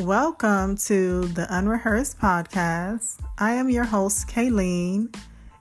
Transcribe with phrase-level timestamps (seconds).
[0.00, 3.20] Welcome to the Unrehearsed Podcast.
[3.36, 5.14] I am your host, Kayleen,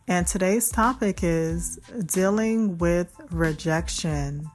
[0.08, 4.50] and today's topic is dealing with rejection.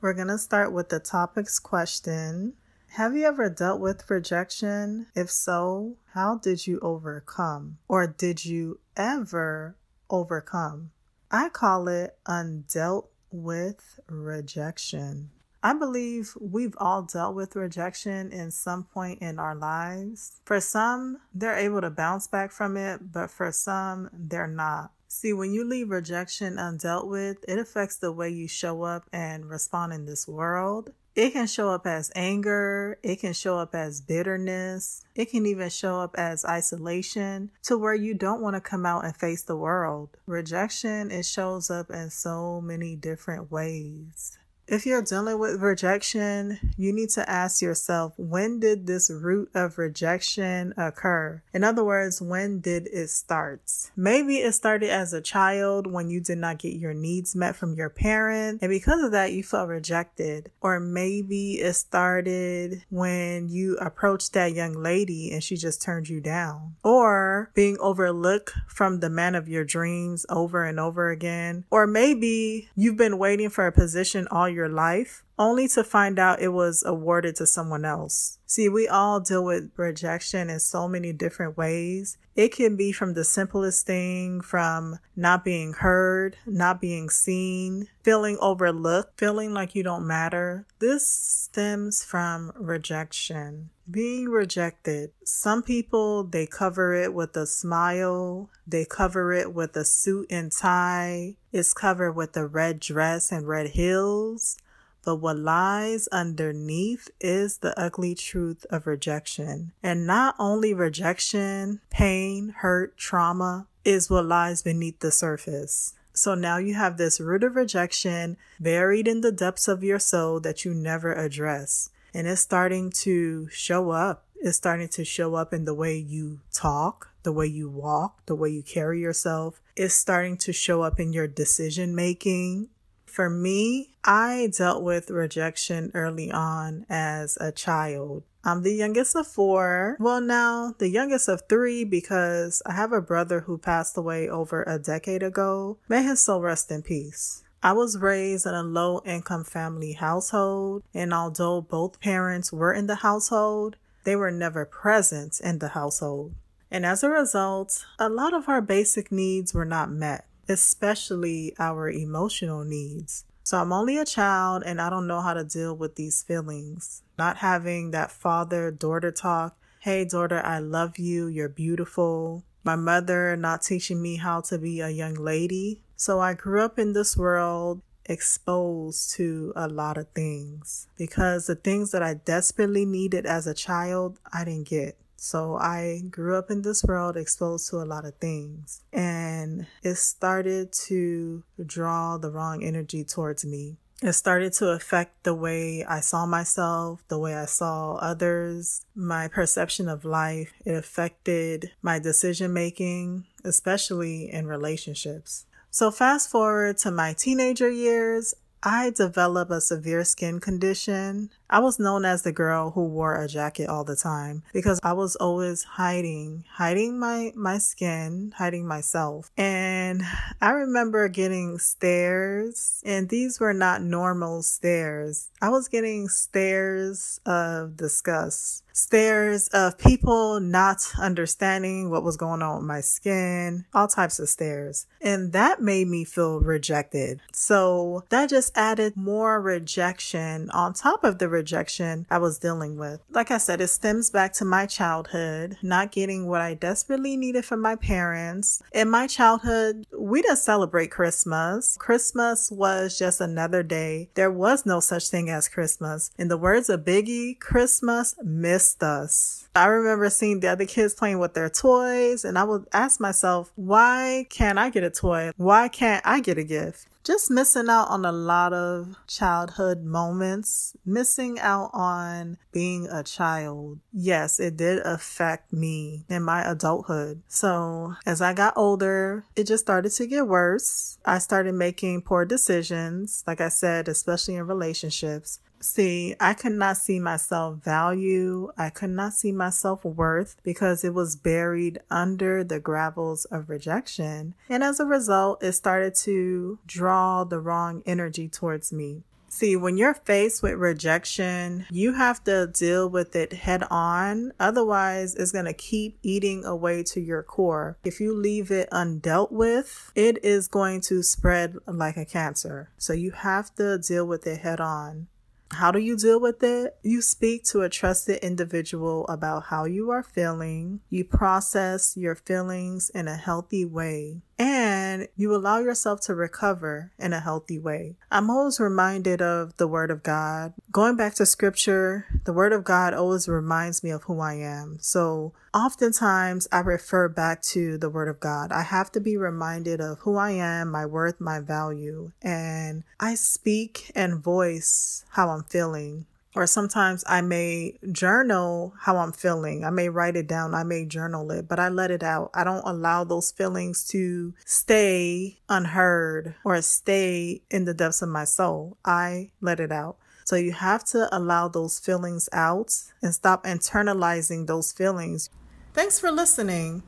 [0.00, 2.52] We're going to start with the topic's question
[2.90, 5.08] Have you ever dealt with rejection?
[5.16, 7.78] If so, how did you overcome?
[7.88, 9.76] Or did you ever
[10.08, 10.92] overcome?
[11.28, 15.30] I call it undealt with rejection.
[15.62, 20.40] I believe we've all dealt with rejection in some point in our lives.
[20.44, 24.92] For some, they're able to bounce back from it, but for some, they're not.
[25.18, 29.48] See, when you leave rejection undealt with, it affects the way you show up and
[29.48, 30.90] respond in this world.
[31.14, 35.70] It can show up as anger, it can show up as bitterness, it can even
[35.70, 39.56] show up as isolation to where you don't want to come out and face the
[39.56, 40.18] world.
[40.26, 44.36] Rejection, it shows up in so many different ways.
[44.68, 49.78] If you're dealing with rejection, you need to ask yourself, when did this root of
[49.78, 51.40] rejection occur?
[51.54, 53.60] In other words, when did it start?
[53.94, 57.74] Maybe it started as a child when you did not get your needs met from
[57.74, 60.50] your parent, and because of that, you felt rejected.
[60.60, 66.20] Or maybe it started when you approached that young lady and she just turned you
[66.20, 66.74] down.
[66.82, 71.64] Or being overlooked from the man of your dreams over and over again.
[71.70, 76.40] Or maybe you've been waiting for a position all your life only to find out
[76.40, 78.38] it was awarded to someone else.
[78.46, 82.16] See, we all deal with rejection in so many different ways.
[82.36, 88.36] It can be from the simplest thing, from not being heard, not being seen, feeling
[88.42, 90.66] overlooked, feeling like you don't matter.
[90.78, 93.70] This stems from rejection.
[93.90, 95.12] Being rejected.
[95.24, 98.50] Some people, they cover it with a smile.
[98.66, 101.36] They cover it with a suit and tie.
[101.52, 104.58] It's covered with a red dress and red heels.
[105.06, 109.70] But what lies underneath is the ugly truth of rejection.
[109.80, 115.94] And not only rejection, pain, hurt, trauma is what lies beneath the surface.
[116.12, 120.40] So now you have this root of rejection buried in the depths of your soul
[120.40, 121.90] that you never address.
[122.12, 124.24] And it's starting to show up.
[124.34, 128.34] It's starting to show up in the way you talk, the way you walk, the
[128.34, 129.60] way you carry yourself.
[129.76, 132.70] It's starting to show up in your decision making,
[133.16, 138.24] for me, I dealt with rejection early on as a child.
[138.44, 139.96] I'm the youngest of four.
[139.98, 144.64] Well, now the youngest of three because I have a brother who passed away over
[144.64, 145.78] a decade ago.
[145.88, 147.42] May his soul rest in peace.
[147.62, 152.86] I was raised in a low income family household, and although both parents were in
[152.86, 156.34] the household, they were never present in the household.
[156.70, 161.90] And as a result, a lot of our basic needs were not met especially our
[161.90, 163.24] emotional needs.
[163.44, 167.02] So I'm only a child and I don't know how to deal with these feelings.
[167.16, 169.56] Not having that father daughter talk.
[169.80, 171.28] Hey, daughter, I love you.
[171.28, 172.42] You're beautiful.
[172.64, 175.80] My mother not teaching me how to be a young lady.
[175.94, 181.54] So I grew up in this world exposed to a lot of things because the
[181.54, 184.96] things that I desperately needed as a child, I didn't get.
[185.26, 189.96] So I grew up in this world exposed to a lot of things and it
[189.96, 193.76] started to draw the wrong energy towards me.
[194.00, 199.26] It started to affect the way I saw myself, the way I saw others, my
[199.26, 200.52] perception of life.
[200.64, 205.44] It affected my decision making, especially in relationships.
[205.72, 208.32] So fast forward to my teenager years,
[208.62, 211.30] I developed a severe skin condition.
[211.48, 214.94] I was known as the girl who wore a jacket all the time because I
[214.94, 219.30] was always hiding, hiding my, my skin, hiding myself.
[219.36, 220.02] And
[220.40, 225.30] I remember getting stares and these were not normal stares.
[225.40, 232.56] I was getting stares of disgust, stares of people not understanding what was going on
[232.56, 234.86] with my skin, all types of stares.
[235.00, 237.20] And that made me feel rejected.
[237.32, 243.00] So that just added more rejection on top of the rejection I was dealing with.
[243.10, 247.44] Like I said, it stems back to my childhood, not getting what I desperately needed
[247.44, 248.62] from my parents.
[248.72, 251.76] In my childhood, we didn't celebrate Christmas.
[251.78, 254.10] Christmas was just another day.
[254.14, 256.10] There was no such thing as Christmas.
[256.18, 259.45] In the words of Biggie, Christmas missed us.
[259.56, 263.50] I remember seeing the other kids playing with their toys, and I would ask myself,
[263.56, 265.30] why can't I get a toy?
[265.36, 266.86] Why can't I get a gift?
[267.06, 273.78] just missing out on a lot of childhood moments, missing out on being a child.
[273.92, 277.22] Yes, it did affect me in my adulthood.
[277.28, 280.98] So as I got older, it just started to get worse.
[281.04, 285.38] I started making poor decisions, like I said, especially in relationships.
[285.60, 288.52] See, I could not see myself value.
[288.56, 294.34] I could not see myself worth because it was buried under the gravels of rejection.
[294.48, 299.02] And as a result, it started to draw the wrong energy towards me.
[299.28, 304.32] See, when you're faced with rejection, you have to deal with it head on.
[304.40, 307.76] Otherwise, it's going to keep eating away to your core.
[307.84, 312.70] If you leave it undealt with, it is going to spread like a cancer.
[312.78, 315.08] So you have to deal with it head on.
[315.52, 316.76] How do you deal with it?
[316.82, 320.80] You speak to a trusted individual about how you are feeling.
[320.90, 324.75] You process your feelings in a healthy way and
[325.16, 327.96] you allow yourself to recover in a healthy way.
[328.10, 330.54] I'm always reminded of the Word of God.
[330.72, 334.78] Going back to scripture, the Word of God always reminds me of who I am.
[334.80, 338.52] So oftentimes I refer back to the Word of God.
[338.52, 343.14] I have to be reminded of who I am, my worth, my value, and I
[343.14, 346.06] speak and voice how I'm feeling
[346.36, 349.64] or sometimes I may journal how I'm feeling.
[349.64, 350.54] I may write it down.
[350.54, 352.30] I may journal it, but I let it out.
[352.34, 358.24] I don't allow those feelings to stay unheard or stay in the depths of my
[358.24, 358.76] soul.
[358.84, 359.96] I let it out.
[360.26, 365.30] So you have to allow those feelings out and stop internalizing those feelings.
[365.72, 366.82] Thanks for listening.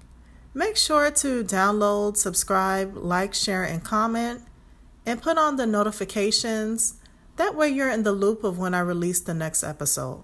[0.53, 4.43] Make sure to download, subscribe, like, share, and comment,
[5.07, 6.97] and put on the notifications
[7.39, 10.23] that way, you're in the loop of when I release the next episode.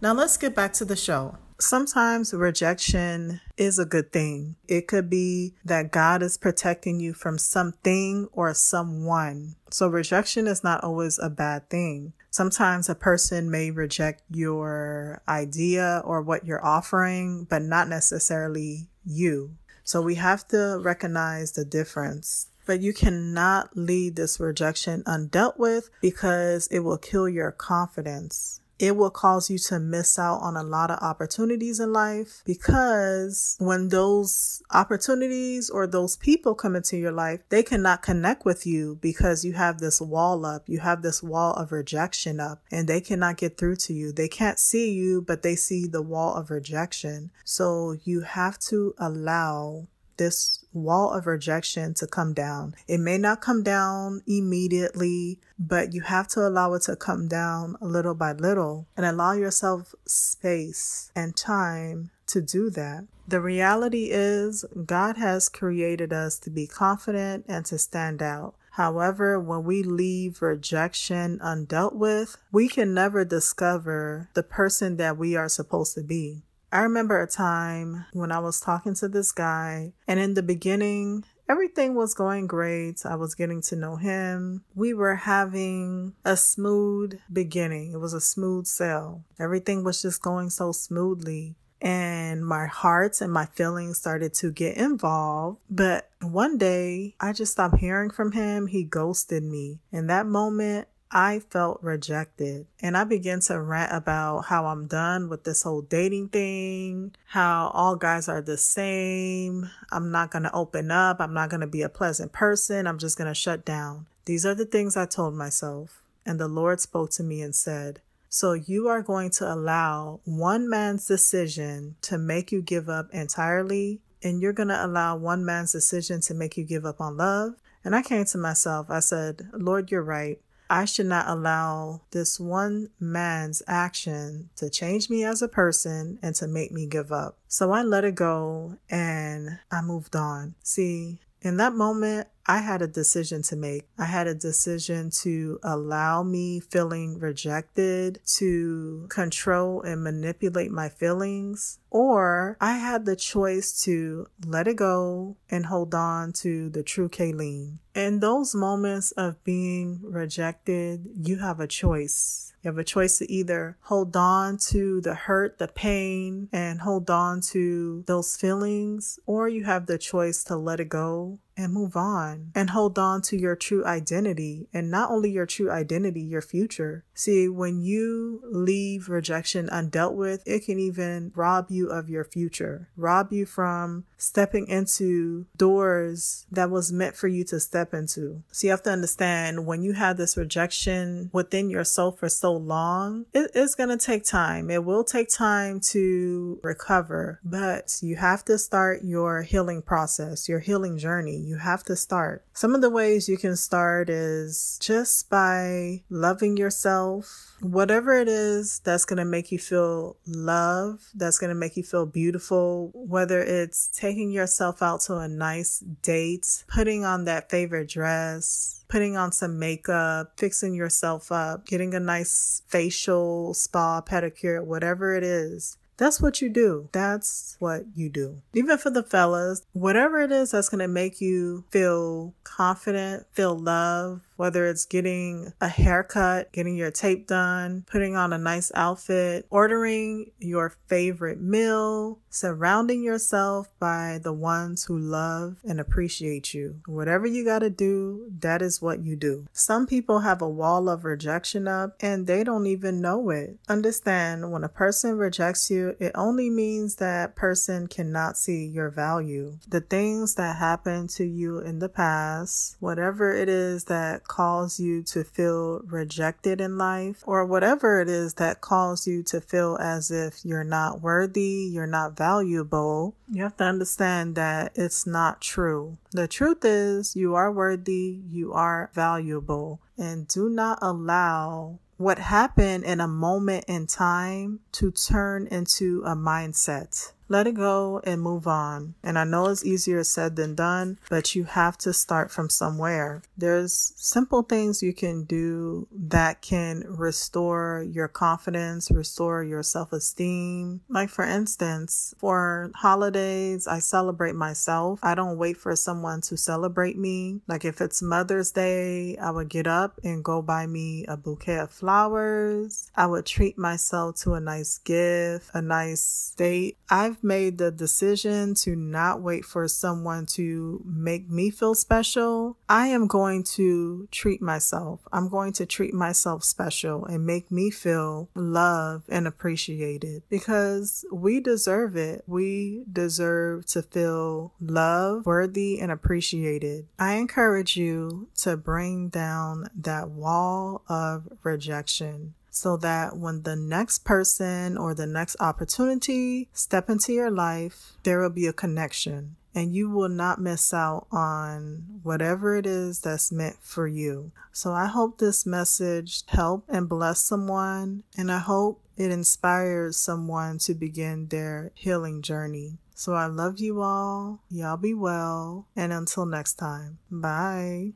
[0.00, 1.38] Now, let's get back to the show.
[1.58, 4.56] Sometimes rejection is a good thing.
[4.66, 9.54] It could be that God is protecting you from something or someone.
[9.70, 12.14] So, rejection is not always a bad thing.
[12.30, 19.52] Sometimes a person may reject your idea or what you're offering, but not necessarily you.
[19.84, 22.48] So, we have to recognize the difference.
[22.72, 28.62] But you cannot leave this rejection undealt with because it will kill your confidence.
[28.78, 33.56] It will cause you to miss out on a lot of opportunities in life because
[33.58, 38.96] when those opportunities or those people come into your life, they cannot connect with you
[39.02, 40.62] because you have this wall up.
[40.66, 44.12] You have this wall of rejection up and they cannot get through to you.
[44.12, 47.32] They can't see you, but they see the wall of rejection.
[47.44, 52.74] So you have to allow this wall of rejection to come down.
[52.88, 57.76] It may not come down immediately, but you have to allow it to come down
[57.80, 63.06] little by little and allow yourself space and time to do that.
[63.28, 68.54] The reality is, God has created us to be confident and to stand out.
[68.72, 75.36] However, when we leave rejection undealt with, we can never discover the person that we
[75.36, 76.42] are supposed to be.
[76.72, 81.24] I remember a time when I was talking to this guy, and in the beginning,
[81.46, 83.04] everything was going great.
[83.04, 84.64] I was getting to know him.
[84.74, 87.92] We were having a smooth beginning.
[87.92, 89.22] It was a smooth sail.
[89.38, 91.56] Everything was just going so smoothly.
[91.82, 95.58] And my heart and my feelings started to get involved.
[95.68, 98.68] But one day I just stopped hearing from him.
[98.68, 99.80] He ghosted me.
[99.90, 102.66] In that moment, I felt rejected.
[102.80, 107.70] And I began to rant about how I'm done with this whole dating thing, how
[107.74, 109.70] all guys are the same.
[109.90, 111.20] I'm not going to open up.
[111.20, 112.86] I'm not going to be a pleasant person.
[112.86, 114.06] I'm just going to shut down.
[114.24, 116.02] These are the things I told myself.
[116.24, 120.66] And the Lord spoke to me and said, so you are going to allow one
[120.66, 125.72] man's decision to make you give up entirely, and you're going to allow one man's
[125.72, 127.56] decision to make you give up on love.
[127.84, 130.40] And I came to myself, I said, Lord, you're right.
[130.72, 136.34] I should not allow this one man's action to change me as a person and
[136.36, 137.36] to make me give up.
[137.46, 140.54] So I let it go and I moved on.
[140.62, 143.86] See, in that moment, I had a decision to make.
[143.96, 151.78] I had a decision to allow me feeling rejected, to control and manipulate my feelings,
[151.90, 157.08] or I had the choice to let it go and hold on to the true
[157.08, 157.78] Kayleen.
[157.94, 162.54] In those moments of being rejected, you have a choice.
[162.62, 167.10] You have a choice to either hold on to the hurt, the pain, and hold
[167.10, 171.96] on to those feelings, or you have the choice to let it go and move
[171.96, 176.42] on and hold on to your true identity and not only your true identity, your
[176.42, 177.04] future.
[177.14, 182.88] See, when you leave rejection undealt with, it can even rob you of your future,
[182.96, 188.42] rob you from stepping into doors that was meant for you to step into.
[188.52, 193.26] So you have to understand when you have this rejection within yourself for so long,
[193.34, 194.70] it is going to take time.
[194.70, 200.60] It will take time to recover, but you have to start your healing process, your
[200.60, 201.41] healing journey.
[201.42, 202.44] You have to start.
[202.52, 208.80] Some of the ways you can start is just by loving yourself, whatever it is
[208.80, 213.40] that's going to make you feel love, that's going to make you feel beautiful, whether
[213.40, 219.32] it's taking yourself out to a nice date, putting on that favorite dress, putting on
[219.32, 225.76] some makeup, fixing yourself up, getting a nice facial, spa, pedicure, whatever it is.
[225.96, 226.88] That's what you do.
[226.92, 228.42] That's what you do.
[228.54, 233.56] Even for the fellas, whatever it is that's going to make you feel confident, feel
[233.58, 239.46] love, whether it's getting a haircut, getting your tape done, putting on a nice outfit,
[239.50, 246.80] ordering your favorite meal, surrounding yourself by the ones who love and appreciate you.
[246.86, 249.46] Whatever you got to do, that is what you do.
[249.52, 253.58] Some people have a wall of rejection up and they don't even know it.
[253.68, 259.58] Understand when a person rejects you, it only means that person cannot see your value.
[259.68, 265.02] The things that happened to you in the past, whatever it is that cause you
[265.02, 270.10] to feel rejected in life, or whatever it is that cause you to feel as
[270.10, 275.98] if you're not worthy, you're not valuable, you have to understand that it's not true.
[276.12, 282.84] The truth is, you are worthy, you are valuable, and do not allow what happened
[282.84, 287.12] in a moment in time to turn into a mindset.
[287.32, 288.94] Let it go and move on.
[289.02, 293.22] And I know it's easier said than done, but you have to start from somewhere.
[293.38, 300.82] There's simple things you can do that can restore your confidence, restore your self esteem.
[300.90, 305.00] Like, for instance, for holidays, I celebrate myself.
[305.02, 307.40] I don't wait for someone to celebrate me.
[307.48, 311.60] Like, if it's Mother's Day, I would get up and go buy me a bouquet
[311.60, 312.90] of flowers.
[312.94, 316.76] I would treat myself to a nice gift, a nice date.
[316.90, 322.88] I've made the decision to not wait for someone to make me feel special, I
[322.88, 325.00] am going to treat myself.
[325.12, 331.40] I'm going to treat myself special and make me feel loved and appreciated because we
[331.40, 332.24] deserve it.
[332.26, 336.86] We deserve to feel loved, worthy, and appreciated.
[336.98, 344.04] I encourage you to bring down that wall of rejection so that when the next
[344.04, 349.74] person or the next opportunity step into your life, there will be a connection and
[349.74, 354.32] you will not miss out on whatever it is that's meant for you.
[354.52, 360.58] So I hope this message help and bless someone and I hope it inspires someone
[360.58, 362.78] to begin their healing journey.
[362.94, 364.40] So I love you all.
[364.50, 365.66] Y'all be well.
[365.74, 367.90] And until next time, bye.